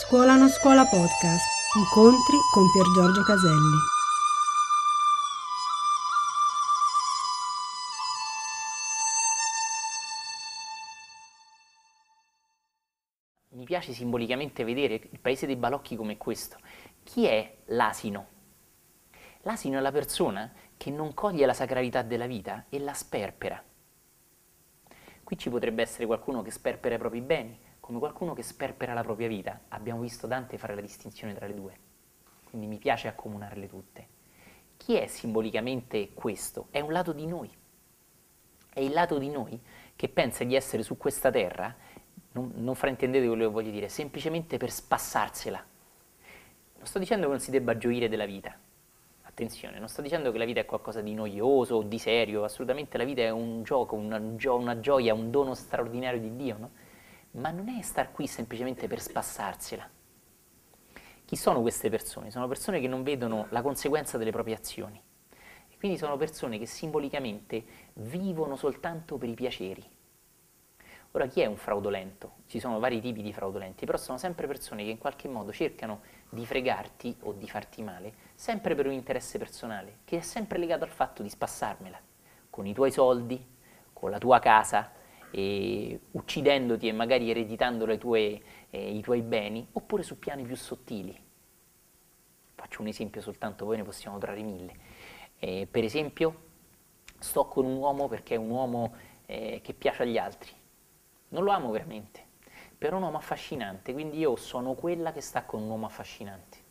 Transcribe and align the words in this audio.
Scuola 0.00 0.36
non 0.36 0.48
scuola 0.48 0.84
podcast. 0.84 1.44
Incontri 1.76 2.38
con 2.52 2.70
Pier 2.70 2.86
Giorgio 2.94 3.22
Caselli. 3.24 3.76
Mi 13.48 13.64
piace 13.64 13.92
simbolicamente 13.92 14.62
vedere 14.62 14.94
il 15.10 15.18
paese 15.18 15.46
dei 15.46 15.56
balocchi 15.56 15.96
come 15.96 16.16
questo. 16.16 16.58
Chi 17.02 17.26
è 17.26 17.56
l'asino? 17.66 18.28
L'asino 19.42 19.78
è 19.78 19.80
la 19.80 19.92
persona 19.92 20.50
che 20.76 20.90
non 20.90 21.12
coglie 21.12 21.44
la 21.44 21.52
sacralità 21.52 22.02
della 22.02 22.26
vita 22.26 22.66
e 22.68 22.78
la 22.78 22.94
sperpera. 22.94 23.60
Qui 25.24 25.36
ci 25.36 25.50
potrebbe 25.50 25.82
essere 25.82 26.06
qualcuno 26.06 26.40
che 26.42 26.52
sperpera 26.52 26.94
i 26.94 26.98
propri 26.98 27.20
beni, 27.20 27.66
come 27.88 28.00
qualcuno 28.00 28.34
che 28.34 28.42
sperpera 28.42 28.92
la 28.92 29.02
propria 29.02 29.28
vita. 29.28 29.60
Abbiamo 29.68 30.02
visto 30.02 30.26
Dante 30.26 30.58
fare 30.58 30.74
la 30.74 30.82
distinzione 30.82 31.32
tra 31.32 31.46
le 31.46 31.54
due, 31.54 31.78
quindi 32.44 32.66
mi 32.66 32.76
piace 32.76 33.08
accomunarle 33.08 33.66
tutte. 33.66 34.06
Chi 34.76 34.96
è 34.96 35.06
simbolicamente 35.06 36.12
questo? 36.12 36.66
È 36.70 36.80
un 36.80 36.92
lato 36.92 37.12
di 37.12 37.26
noi. 37.26 37.50
È 38.74 38.80
il 38.80 38.92
lato 38.92 39.16
di 39.16 39.30
noi 39.30 39.58
che 39.96 40.06
pensa 40.10 40.44
di 40.44 40.54
essere 40.54 40.82
su 40.82 40.98
questa 40.98 41.30
terra, 41.30 41.74
non, 42.32 42.52
non 42.56 42.74
fraintendete 42.74 43.26
quello 43.26 43.44
che 43.44 43.50
voglio 43.50 43.70
dire, 43.70 43.88
semplicemente 43.88 44.58
per 44.58 44.70
spassarsela. 44.70 45.64
Non 46.76 46.86
sto 46.86 46.98
dicendo 46.98 47.24
che 47.24 47.32
non 47.32 47.40
si 47.40 47.50
debba 47.50 47.78
gioire 47.78 48.10
della 48.10 48.26
vita, 48.26 48.54
attenzione, 49.22 49.78
non 49.78 49.88
sto 49.88 50.02
dicendo 50.02 50.30
che 50.30 50.36
la 50.36 50.44
vita 50.44 50.60
è 50.60 50.66
qualcosa 50.66 51.00
di 51.00 51.14
noioso 51.14 51.76
o 51.76 51.82
di 51.82 51.98
serio, 51.98 52.44
assolutamente 52.44 52.98
la 52.98 53.04
vita 53.04 53.22
è 53.22 53.30
un 53.30 53.62
gioco, 53.62 53.96
una, 53.96 54.36
gio- 54.36 54.56
una 54.56 54.78
gioia, 54.78 55.14
un 55.14 55.30
dono 55.30 55.54
straordinario 55.54 56.20
di 56.20 56.36
Dio, 56.36 56.56
no? 56.58 56.70
Ma 57.38 57.50
non 57.50 57.68
è 57.68 57.80
star 57.82 58.12
qui 58.12 58.26
semplicemente 58.26 58.86
per 58.86 59.00
spassarsela. 59.00 59.88
Chi 61.24 61.36
sono 61.36 61.60
queste 61.60 61.90
persone? 61.90 62.30
Sono 62.30 62.48
persone 62.48 62.80
che 62.80 62.88
non 62.88 63.02
vedono 63.02 63.46
la 63.50 63.62
conseguenza 63.62 64.18
delle 64.18 64.30
proprie 64.30 64.54
azioni. 64.54 65.00
E 65.68 65.76
quindi 65.78 65.98
sono 65.98 66.16
persone 66.16 66.58
che 66.58 66.66
simbolicamente 66.66 67.64
vivono 67.94 68.56
soltanto 68.56 69.18
per 69.18 69.28
i 69.28 69.34
piaceri. 69.34 69.84
Ora, 71.12 71.26
chi 71.26 71.40
è 71.40 71.46
un 71.46 71.56
fraudolento? 71.56 72.32
Ci 72.46 72.58
sono 72.60 72.78
vari 72.78 73.00
tipi 73.00 73.22
di 73.22 73.32
fraudolenti, 73.32 73.86
però 73.86 73.96
sono 73.96 74.18
sempre 74.18 74.46
persone 74.46 74.84
che 74.84 74.90
in 74.90 74.98
qualche 74.98 75.28
modo 75.28 75.52
cercano 75.52 76.00
di 76.28 76.44
fregarti 76.44 77.16
o 77.20 77.32
di 77.32 77.48
farti 77.48 77.82
male, 77.82 78.12
sempre 78.34 78.74
per 78.74 78.86
un 78.86 78.92
interesse 78.92 79.38
personale, 79.38 80.00
che 80.04 80.18
è 80.18 80.20
sempre 80.20 80.58
legato 80.58 80.84
al 80.84 80.90
fatto 80.90 81.22
di 81.22 81.30
spassarmela, 81.30 81.98
con 82.50 82.66
i 82.66 82.74
tuoi 82.74 82.90
soldi, 82.90 83.42
con 83.92 84.10
la 84.10 84.18
tua 84.18 84.38
casa, 84.38 84.92
e 85.30 86.00
uccidendoti 86.12 86.88
e 86.88 86.92
magari 86.92 87.30
ereditando 87.30 87.96
tue, 87.98 88.42
eh, 88.70 88.96
i 88.96 89.00
tuoi 89.00 89.22
beni, 89.22 89.66
oppure 89.72 90.02
su 90.02 90.18
piani 90.18 90.44
più 90.44 90.56
sottili. 90.56 91.16
Faccio 92.54 92.80
un 92.82 92.88
esempio 92.88 93.20
soltanto, 93.20 93.64
poi 93.64 93.76
ne 93.76 93.84
possiamo 93.84 94.18
trarre 94.18 94.42
mille. 94.42 94.76
Eh, 95.38 95.68
per 95.70 95.84
esempio, 95.84 96.46
sto 97.18 97.46
con 97.46 97.64
un 97.64 97.76
uomo 97.76 98.08
perché 98.08 98.34
è 98.34 98.38
un 98.38 98.50
uomo 98.50 98.94
eh, 99.26 99.60
che 99.62 99.74
piace 99.74 100.02
agli 100.02 100.18
altri. 100.18 100.50
Non 101.28 101.44
lo 101.44 101.52
amo 101.52 101.70
veramente, 101.70 102.24
però 102.76 102.94
è 102.94 102.98
un 102.98 103.04
uomo 103.04 103.18
affascinante, 103.18 103.92
quindi 103.92 104.18
io 104.18 104.36
sono 104.36 104.74
quella 104.74 105.12
che 105.12 105.20
sta 105.20 105.44
con 105.44 105.62
un 105.62 105.68
uomo 105.68 105.86
affascinante. 105.86 106.66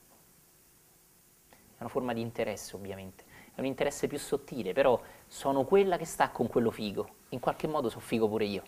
È 1.49 1.81
una 1.81 1.89
forma 1.89 2.13
di 2.13 2.21
interesse, 2.21 2.75
ovviamente 2.75 3.25
è 3.57 3.61
un 3.61 3.65
interesse 3.65 4.05
più 4.05 4.19
sottile, 4.19 4.71
però 4.71 5.01
sono 5.25 5.63
quella 5.63 5.97
che 5.97 6.05
sta 6.05 6.29
con 6.29 6.45
quello 6.45 6.69
figo, 6.69 7.09
in 7.29 7.39
qualche 7.39 7.67
modo 7.67 7.89
sono 7.89 8.01
figo 8.01 8.27
pure 8.27 8.45
io. 8.45 8.63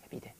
Capite? 0.00 0.34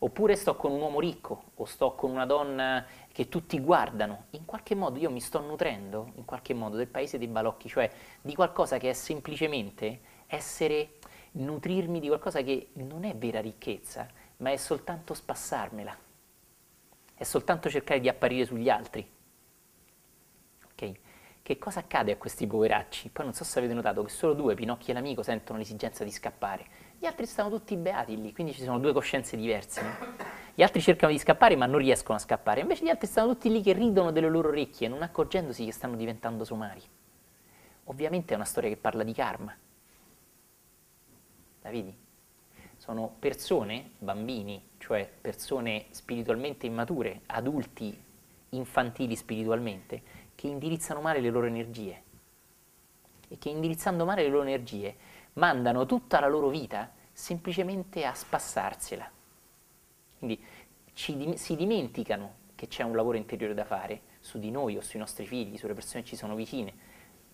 Oppure 0.00 0.36
sto 0.36 0.54
con 0.54 0.70
un 0.70 0.80
uomo 0.80 1.00
ricco 1.00 1.50
o 1.56 1.64
sto 1.64 1.94
con 1.94 2.10
una 2.10 2.24
donna 2.24 2.86
che 3.10 3.28
tutti 3.28 3.58
guardano, 3.58 4.26
in 4.30 4.44
qualche 4.44 4.76
modo 4.76 4.98
io 4.98 5.10
mi 5.10 5.20
sto 5.20 5.40
nutrendo, 5.40 6.12
in 6.14 6.24
qualche 6.24 6.54
modo, 6.54 6.76
del 6.76 6.86
paese 6.86 7.18
dei 7.18 7.26
balocchi, 7.26 7.68
cioè 7.68 7.90
di 8.20 8.34
qualcosa 8.34 8.78
che 8.78 8.90
è 8.90 8.92
semplicemente 8.92 10.00
essere, 10.26 10.98
nutrirmi 11.32 11.98
di 11.98 12.06
qualcosa 12.06 12.42
che 12.42 12.68
non 12.74 13.02
è 13.04 13.16
vera 13.16 13.40
ricchezza, 13.40 14.06
ma 14.36 14.52
è 14.52 14.56
soltanto 14.56 15.14
spassarmela, 15.14 15.96
è 17.14 17.24
soltanto 17.24 17.68
cercare 17.68 17.98
di 17.98 18.08
apparire 18.08 18.44
sugli 18.44 18.68
altri. 18.68 19.16
Che 21.48 21.56
cosa 21.56 21.80
accade 21.80 22.12
a 22.12 22.18
questi 22.18 22.46
poveracci? 22.46 23.08
Poi 23.08 23.24
non 23.24 23.32
so 23.32 23.42
se 23.42 23.58
avete 23.58 23.72
notato 23.72 24.02
che 24.02 24.10
solo 24.10 24.34
due, 24.34 24.54
Pinocchio 24.54 24.92
e 24.92 24.94
l'amico, 24.94 25.22
sentono 25.22 25.58
l'esigenza 25.58 26.04
di 26.04 26.10
scappare. 26.10 26.66
Gli 26.98 27.06
altri 27.06 27.24
stanno 27.24 27.48
tutti 27.48 27.74
beati 27.74 28.20
lì, 28.20 28.34
quindi 28.34 28.52
ci 28.52 28.62
sono 28.62 28.78
due 28.78 28.92
coscienze 28.92 29.34
diverse. 29.34 29.80
No? 29.80 29.88
Gli 30.54 30.62
altri 30.62 30.82
cercano 30.82 31.10
di 31.10 31.18
scappare 31.18 31.56
ma 31.56 31.64
non 31.64 31.78
riescono 31.78 32.18
a 32.18 32.20
scappare, 32.20 32.60
invece 32.60 32.84
gli 32.84 32.90
altri 32.90 33.06
stanno 33.06 33.32
tutti 33.32 33.50
lì 33.50 33.62
che 33.62 33.72
ridono 33.72 34.12
delle 34.12 34.28
loro 34.28 34.48
orecchie, 34.48 34.88
non 34.88 35.00
accorgendosi 35.00 35.64
che 35.64 35.72
stanno 35.72 35.96
diventando 35.96 36.44
somari. 36.44 36.82
Ovviamente 37.84 38.34
è 38.34 38.36
una 38.36 38.44
storia 38.44 38.68
che 38.68 38.76
parla 38.76 39.02
di 39.02 39.14
karma. 39.14 39.56
La 41.62 41.70
vedi? 41.70 41.96
Sono 42.76 43.10
persone, 43.18 43.92
bambini, 43.96 44.62
cioè 44.76 45.10
persone 45.18 45.86
spiritualmente 45.92 46.66
immature, 46.66 47.22
adulti, 47.24 48.04
infantili 48.50 49.16
spiritualmente, 49.16 50.26
che 50.38 50.46
indirizzano 50.46 51.00
male 51.00 51.18
le 51.18 51.30
loro 51.30 51.46
energie 51.46 52.00
e 53.26 53.38
che 53.38 53.48
indirizzando 53.48 54.04
male 54.04 54.22
le 54.22 54.28
loro 54.28 54.44
energie 54.44 54.94
mandano 55.32 55.84
tutta 55.84 56.20
la 56.20 56.28
loro 56.28 56.48
vita 56.48 56.92
semplicemente 57.12 58.04
a 58.04 58.14
spassarsela. 58.14 59.10
Quindi 60.16 60.40
ci, 60.92 61.36
si 61.36 61.56
dimenticano 61.56 62.34
che 62.54 62.68
c'è 62.68 62.84
un 62.84 62.94
lavoro 62.94 63.16
interiore 63.16 63.52
da 63.52 63.64
fare 63.64 64.02
su 64.20 64.38
di 64.38 64.52
noi 64.52 64.76
o 64.76 64.80
sui 64.80 65.00
nostri 65.00 65.26
figli, 65.26 65.56
sulle 65.56 65.74
persone 65.74 66.04
che 66.04 66.10
ci 66.10 66.16
sono 66.16 66.36
vicine. 66.36 66.72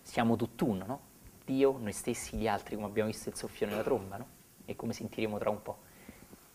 Siamo 0.01 0.35
tutt'uno, 0.35 0.85
no? 0.87 0.99
Dio, 1.45 1.77
noi 1.77 1.93
stessi, 1.93 2.37
gli 2.37 2.47
altri, 2.47 2.73
come 2.73 2.87
abbiamo 2.87 3.11
visto 3.11 3.29
il 3.29 3.35
soffio 3.35 3.67
nella 3.67 3.83
tromba, 3.83 4.17
no? 4.17 4.27
E 4.65 4.75
come 4.75 4.93
sentiremo 4.93 5.37
tra 5.37 5.51
un 5.51 5.61
po'. 5.61 5.77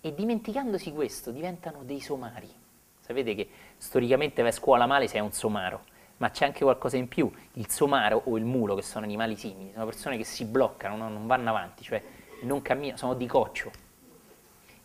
E 0.01 0.13
dimenticandosi 0.13 0.91
questo 0.91 1.31
diventano 1.31 1.85
dei 1.85 2.01
somari. 2.01 2.51
Sapete 2.99 3.37
che 3.37 3.49
storicamente 3.77 4.43
vai 4.43 4.51
a 4.51 4.55
scuola 4.55 4.87
male 4.87 5.07
sei 5.07 5.21
un 5.21 5.31
somaro 5.31 5.99
ma 6.21 6.31
c'è 6.31 6.45
anche 6.45 6.65
qualcosa 6.65 6.97
in 6.97 7.09
più. 7.09 7.31
Il 7.55 7.69
somaro 7.71 8.23
o 8.27 8.37
il 8.37 8.45
mulo, 8.45 8.75
che 8.75 8.83
sono 8.83 9.05
animali 9.05 9.37
simili, 9.37 9.73
sono 9.73 9.87
persone 9.87 10.17
che 10.17 10.25
si 10.25 10.45
bloccano, 10.45 10.97
no? 10.97 11.09
non 11.09 11.27
vanno 11.27 11.49
avanti, 11.51 11.83
cioè 11.83 12.03
non 12.43 12.63
camminano, 12.63 12.99
sono 12.99 13.15
di 13.15 13.27
coccio. 13.27 13.71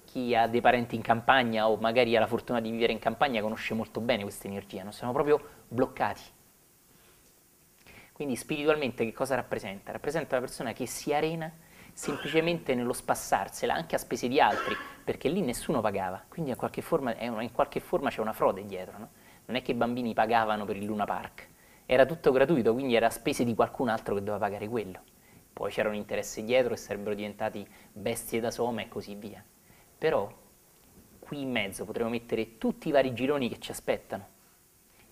Chi 0.05 0.33
ha 0.33 0.47
dei 0.47 0.61
parenti 0.61 0.95
in 0.95 1.01
campagna 1.01 1.69
o 1.69 1.75
magari 1.75 2.15
ha 2.15 2.21
la 2.21 2.27
fortuna 2.27 2.61
di 2.61 2.71
vivere 2.71 2.93
in 2.93 2.99
campagna 2.99 3.41
conosce 3.41 3.73
molto 3.73 3.99
bene 3.99 4.23
questa 4.23 4.47
energia, 4.47 4.83
no? 4.83 4.91
sono 4.91 5.11
proprio 5.11 5.41
bloccati. 5.67 6.21
Quindi 8.13 8.37
spiritualmente 8.37 9.03
che 9.03 9.11
cosa 9.11 9.35
rappresenta? 9.35 9.91
Rappresenta 9.91 10.37
una 10.37 10.45
persona 10.45 10.71
che 10.71 10.85
si 10.85 11.13
arena 11.13 11.51
semplicemente 11.91 12.73
nello 12.75 12.93
spassarsela, 12.93 13.73
anche 13.73 13.95
a 13.95 13.97
spese 13.97 14.29
di 14.29 14.39
altri, 14.39 14.73
perché 15.03 15.27
lì 15.27 15.41
nessuno 15.41 15.81
pagava, 15.81 16.23
quindi 16.29 16.51
in 16.51 16.57
qualche 16.57 16.81
forma, 16.81 17.13
in 17.19 17.51
qualche 17.51 17.81
forma 17.81 18.09
c'è 18.09 18.21
una 18.21 18.33
frode 18.33 18.65
dietro. 18.65 18.97
No? 18.97 19.09
Non 19.45 19.55
è 19.55 19.61
che 19.61 19.71
i 19.71 19.75
bambini 19.75 20.13
pagavano 20.13 20.65
per 20.65 20.77
il 20.77 20.85
Luna 20.85 21.05
Park, 21.05 21.47
era 21.85 22.05
tutto 22.05 22.31
gratuito, 22.31 22.73
quindi 22.73 22.95
era 22.95 23.07
a 23.07 23.11
spese 23.11 23.43
di 23.43 23.53
qualcun 23.53 23.89
altro 23.89 24.15
che 24.15 24.21
doveva 24.21 24.43
pagare 24.43 24.67
quello. 24.67 25.01
Poi 25.53 25.71
c'erano 25.71 25.95
interessi 25.95 26.43
dietro 26.43 26.73
e 26.73 26.77
sarebbero 26.77 27.15
diventati 27.15 27.65
bestie 27.91 28.39
da 28.39 28.51
soma 28.51 28.81
e 28.81 28.87
così 28.87 29.15
via. 29.15 29.43
Però 29.97 30.31
qui 31.19 31.41
in 31.41 31.51
mezzo 31.51 31.85
potremo 31.85 32.09
mettere 32.09 32.57
tutti 32.57 32.87
i 32.87 32.91
vari 32.91 33.13
gironi 33.13 33.49
che 33.49 33.59
ci 33.59 33.71
aspettano. 33.71 34.33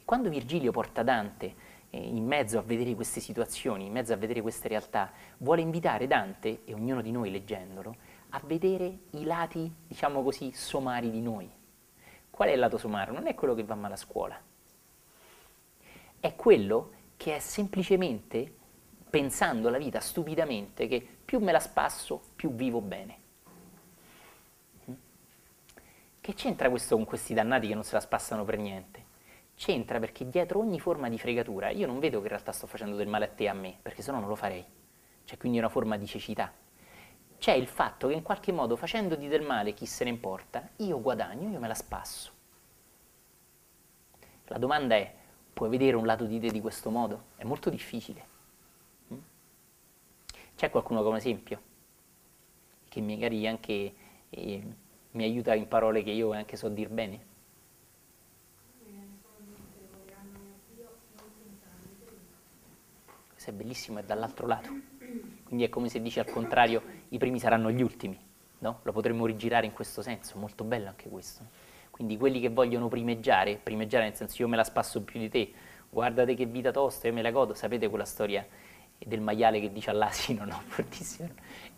Quando 0.04 0.30
Virgilio 0.30 0.72
porta 0.72 1.04
Dante 1.04 1.56
eh, 1.92 1.98
in 1.98 2.26
mezzo 2.26 2.58
a 2.58 2.62
vedere 2.62 2.96
queste 2.96 3.20
situazioni, 3.20 3.86
in 3.86 3.92
mezzo 3.92 4.12
a 4.12 4.18
vedere 4.18 4.42
queste 4.42 4.68
realtà, 4.68 5.12
vuole 5.38 5.62
invitare 5.62 6.08
Dante, 6.08 6.62
e 6.66 6.74
ognuno 6.74 7.02
di 7.02 7.12
noi 7.12 7.32
leggendolo, 7.32 7.96
a 8.30 8.42
vedere 8.44 8.98
i 9.12 9.24
lati, 9.24 9.72
diciamo 9.88 10.24
così, 10.24 10.52
somari 10.52 11.12
di 11.12 11.22
noi, 11.22 11.50
Qual 12.34 12.50
è 12.50 12.54
il 12.54 12.60
lato 12.60 12.80
somaro? 12.80 13.14
Non 13.14 13.28
è 13.28 13.36
quello 13.36 13.54
che 13.54 13.64
va 13.64 13.76
male 13.76 13.94
a 13.94 13.98
scuola, 13.98 14.42
è 16.20 16.36
quello 16.36 16.94
che 17.16 17.36
è 17.36 17.40
semplicemente 17.40 18.52
pensando 19.08 19.70
la 19.70 19.78
vita 19.78 20.00
stupidamente 20.00 20.88
che 20.88 21.08
più 21.24 21.38
me 21.38 21.52
la 21.52 21.60
spasso, 21.60 22.20
più 22.36 22.56
vivo 22.56 22.82
bene. 22.82 23.18
Che 26.20 26.34
c'entra 26.34 26.72
questo 26.72 26.96
con 26.96 27.06
questi 27.06 27.36
dannati 27.36 27.68
che 27.68 27.76
non 27.76 27.84
se 27.84 27.94
la 27.94 28.00
spassano 28.00 28.44
per 28.44 28.58
niente? 28.58 29.06
C'entra 29.54 30.00
perché 30.00 30.28
dietro 30.28 30.58
ogni 30.58 30.80
forma 30.80 31.10
di 31.10 31.20
fregatura 31.20 31.70
io 31.70 31.86
non 31.86 32.00
vedo 32.00 32.18
che 32.18 32.24
in 32.24 32.30
realtà 32.30 32.52
sto 32.52 32.66
facendo 32.66 32.96
del 32.96 33.08
male 33.08 33.26
a 33.26 33.28
te 33.30 33.44
e 33.44 33.48
a 33.50 33.54
me, 33.54 33.78
perché 33.80 34.02
sennò 34.02 34.18
non 34.18 34.28
lo 34.28 34.36
farei. 34.36 34.66
C'è 35.24 35.38
quindi 35.38 35.60
una 35.60 35.70
forma 35.70 35.98
di 35.98 36.08
cecità 36.08 36.52
c'è 37.44 37.52
il 37.52 37.68
fatto 37.68 38.08
che 38.08 38.14
in 38.14 38.22
qualche 38.22 38.54
modo 38.54 38.78
facendoti 38.78 39.28
del 39.28 39.42
male 39.42 39.74
chi 39.74 39.86
se 39.86 40.06
ne 40.06 40.10
importa, 40.12 40.66
io 40.78 41.02
guadagno, 41.02 41.50
io 41.50 41.60
me 41.60 41.68
la 41.68 41.74
spasso. 41.74 42.32
La 44.46 44.58
domanda 44.58 44.96
è, 44.96 45.14
puoi 45.52 45.68
vedere 45.68 45.98
un 45.98 46.06
lato 46.06 46.24
di 46.24 46.40
te 46.40 46.52
di 46.52 46.62
questo 46.62 46.90
modo? 46.90 47.24
È 47.36 47.44
molto 47.44 47.70
difficile. 47.70 48.26
Mm? 49.14 49.18
C'è 50.56 50.70
qualcuno 50.70 51.04
come 51.04 51.18
esempio, 51.18 51.62
che 52.88 53.02
magari 53.02 53.46
anche 53.46 53.94
eh, 54.30 54.64
mi 55.12 55.24
aiuta 55.26 55.54
in 55.54 55.68
parole 55.68 56.02
che 56.02 56.12
io 56.12 56.32
anche 56.32 56.56
so 56.56 56.70
dir 56.70 56.88
bene? 56.88 57.26
Questa 63.28 63.52
è 63.52 63.54
bellissimo, 63.54 64.00
è 64.00 64.04
dall'altro 64.04 64.48
lato. 64.48 64.92
Quindi 65.44 65.66
è 65.66 65.70
come 65.70 65.90
se 65.90 66.02
dici 66.02 66.20
al 66.20 66.30
contrario, 66.30 67.03
i 67.14 67.18
primi 67.20 67.40
saranno 67.40 67.70
gli 67.70 67.82
ultimi, 67.82 68.20
no? 68.60 68.80
Lo 68.82 68.92
potremmo 68.92 69.26
rigirare 69.28 69.68
in 69.68 69.74
questo 69.74 70.02
senso, 70.02 70.40
molto 70.40 70.64
bello 70.64 70.90
anche 70.90 71.10
questo. 71.10 71.44
Quindi 71.92 72.18
quelli 72.18 72.40
che 72.40 72.50
vogliono 72.50 72.88
primeggiare, 72.88 73.60
primeggiare 73.62 74.06
nel 74.06 74.16
senso 74.16 74.42
io 74.42 74.48
me 74.48 74.56
la 74.56 74.64
spasso 74.64 75.04
più 75.04 75.20
di 75.20 75.30
te, 75.30 75.52
guardate 75.92 76.34
che 76.34 76.48
vita 76.48 76.72
tosta, 76.72 77.08
io 77.08 77.14
me 77.14 77.22
la 77.22 77.30
godo, 77.30 77.54
sapete 77.54 77.88
quella 77.88 78.06
storia 78.06 78.46
del 78.98 79.22
maiale 79.22 79.60
che 79.60 79.72
dice 79.72 79.92
all'asino, 79.92 80.44
no? 80.46 80.60
Fortissimo, 80.66 81.30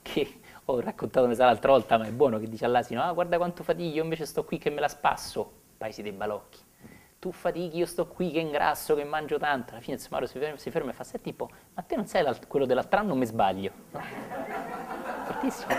che 0.01 0.39
ho 0.63 0.79
raccontato 0.79 1.27
mi 1.27 1.35
sa 1.35 1.45
l'altra 1.45 1.71
volta, 1.71 1.97
ma 1.97 2.05
è 2.05 2.11
buono, 2.11 2.39
che 2.39 2.47
dice 2.47 2.63
all'asino, 2.63 3.01
ah 3.01 3.11
guarda 3.11 3.35
quanto 3.35 3.61
fatichi, 3.61 3.93
io 3.93 4.03
invece 4.03 4.25
sto 4.25 4.45
qui 4.45 4.57
che 4.57 4.69
me 4.69 4.79
la 4.79 4.87
spasso, 4.87 5.51
paesi 5.77 6.01
dei 6.01 6.13
balocchi. 6.13 6.59
Tu 7.19 7.31
fatichi, 7.31 7.77
io 7.77 7.85
sto 7.85 8.07
qui 8.07 8.31
che 8.31 8.39
ingrasso, 8.39 8.95
che 8.95 9.03
mangio 9.03 9.37
tanto. 9.39 9.71
Alla 9.71 9.81
fine 9.81 9.95
il 9.95 10.01
si 10.01 10.37
ferma, 10.37 10.57
si 10.57 10.69
ferma 10.69 10.91
e 10.91 10.93
fa, 10.93 11.03
senti 11.03 11.31
tipo, 11.31 11.49
ma 11.73 11.81
te 11.81 11.95
non 11.95 12.05
sei 12.05 12.23
quello 12.47 12.65
dell'altro 12.67 12.99
anno, 12.99 13.15
mi 13.15 13.25
sbaglio. 13.25 13.71
No? 13.91 14.54
Fortissimo. 15.25 15.73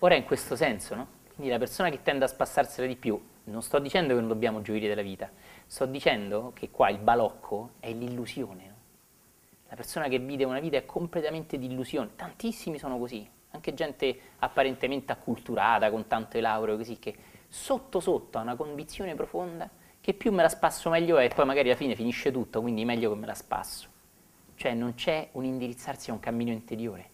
Ora 0.00 0.14
è 0.14 0.18
in 0.18 0.24
questo 0.24 0.56
senso, 0.56 0.94
no? 0.94 1.06
Quindi 1.34 1.50
la 1.50 1.58
persona 1.58 1.88
che 1.88 2.02
tende 2.02 2.24
a 2.24 2.28
spassarsela 2.28 2.86
di 2.86 2.96
più, 2.96 3.20
non 3.44 3.62
sto 3.62 3.78
dicendo 3.78 4.14
che 4.14 4.20
non 4.20 4.28
dobbiamo 4.28 4.62
gioire 4.62 4.88
della 4.88 5.02
vita, 5.02 5.30
sto 5.66 5.86
dicendo 5.86 6.52
che 6.54 6.70
qua 6.70 6.90
il 6.90 6.98
balocco 6.98 7.70
è 7.80 7.92
l'illusione. 7.92 8.64
No? 8.66 8.74
La 9.68 9.76
persona 9.76 10.08
che 10.08 10.18
vive 10.18 10.44
una 10.44 10.60
vita 10.60 10.76
è 10.76 10.84
completamente 10.84 11.58
di 11.58 11.66
illusione. 11.66 12.10
Tantissimi 12.16 12.78
sono 12.78 12.98
così, 12.98 13.28
anche 13.50 13.74
gente 13.74 14.18
apparentemente 14.38 15.12
acculturata, 15.12 15.90
con 15.90 16.06
tante 16.06 16.40
lauree 16.40 16.76
così, 16.76 16.98
che 16.98 17.16
sotto 17.48 18.00
sotto 18.00 18.38
ha 18.38 18.42
una 18.42 18.56
convinzione 18.56 19.14
profonda 19.14 19.68
che 20.00 20.12
più 20.12 20.32
me 20.32 20.42
la 20.42 20.48
spasso 20.48 20.90
meglio 20.90 21.16
è 21.16 21.24
e 21.24 21.28
poi 21.28 21.46
magari 21.46 21.68
alla 21.68 21.78
fine 21.78 21.94
finisce 21.94 22.30
tutto, 22.30 22.60
quindi 22.60 22.84
meglio 22.84 23.10
che 23.12 23.18
me 23.18 23.26
la 23.26 23.34
spasso. 23.34 23.88
Cioè 24.54 24.74
non 24.74 24.94
c'è 24.94 25.28
un 25.32 25.44
indirizzarsi 25.44 26.10
a 26.10 26.12
un 26.12 26.20
cammino 26.20 26.50
interiore. 26.50 27.10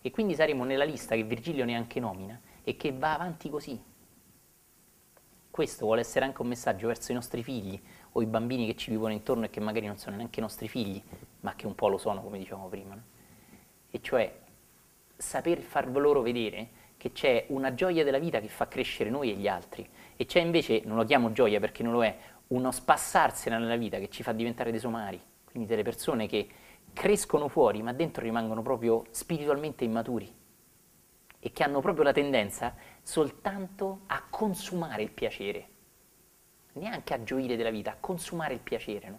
E 0.00 0.10
quindi 0.10 0.34
saremo 0.34 0.64
nella 0.64 0.84
lista 0.84 1.14
che 1.14 1.24
Virgilio 1.24 1.64
neanche 1.64 1.98
nomina, 2.00 2.40
e 2.68 2.76
che 2.76 2.92
va 2.92 3.14
avanti 3.14 3.48
così. 3.48 3.80
Questo 5.48 5.84
vuole 5.84 6.00
essere 6.00 6.24
anche 6.24 6.42
un 6.42 6.48
messaggio 6.48 6.88
verso 6.88 7.12
i 7.12 7.14
nostri 7.14 7.42
figli 7.44 7.80
o 8.12 8.20
i 8.20 8.26
bambini 8.26 8.66
che 8.66 8.74
ci 8.74 8.90
vivono 8.90 9.12
intorno 9.12 9.44
e 9.44 9.50
che 9.50 9.60
magari 9.60 9.86
non 9.86 9.96
sono 9.96 10.16
neanche 10.16 10.40
i 10.40 10.42
nostri 10.42 10.68
figli, 10.68 11.00
ma 11.40 11.54
che 11.54 11.66
un 11.66 11.76
po' 11.76 11.88
lo 11.88 11.96
sono, 11.96 12.22
come 12.22 12.38
dicevamo 12.38 12.68
prima. 12.68 12.94
No? 12.94 13.02
E 13.88 14.00
cioè 14.02 14.40
saper 15.16 15.60
far 15.60 15.88
loro 15.88 16.22
vedere 16.22 16.84
che 16.96 17.12
c'è 17.12 17.46
una 17.50 17.72
gioia 17.72 18.02
della 18.02 18.18
vita 18.18 18.40
che 18.40 18.48
fa 18.48 18.66
crescere 18.66 19.10
noi 19.10 19.30
e 19.30 19.34
gli 19.36 19.46
altri 19.46 19.88
e 20.16 20.26
c'è 20.26 20.40
invece, 20.40 20.82
non 20.84 20.96
lo 20.96 21.04
chiamo 21.04 21.32
gioia 21.32 21.60
perché 21.60 21.84
non 21.84 21.92
lo 21.92 22.04
è, 22.04 22.16
uno 22.48 22.72
spassarsela 22.72 23.58
nella 23.58 23.76
vita 23.76 23.98
che 23.98 24.08
ci 24.08 24.24
fa 24.24 24.32
diventare 24.32 24.72
dei 24.72 24.80
somari, 24.80 25.20
quindi 25.56 25.66
delle 25.66 25.82
persone 25.82 26.26
che 26.26 26.48
crescono 26.92 27.48
fuori 27.48 27.82
ma 27.82 27.94
dentro 27.94 28.22
rimangono 28.22 28.60
proprio 28.60 29.04
spiritualmente 29.10 29.84
immaturi 29.84 30.30
e 31.38 31.52
che 31.52 31.62
hanno 31.62 31.80
proprio 31.80 32.04
la 32.04 32.12
tendenza 32.12 32.74
soltanto 33.02 34.00
a 34.06 34.22
consumare 34.28 35.02
il 35.02 35.10
piacere, 35.10 35.68
neanche 36.74 37.14
a 37.14 37.22
gioire 37.22 37.56
della 37.56 37.70
vita, 37.70 37.92
a 37.92 37.96
consumare 37.98 38.52
il 38.52 38.60
piacere. 38.60 39.08
No? 39.08 39.18